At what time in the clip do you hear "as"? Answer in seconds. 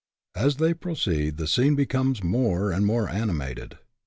0.33-0.55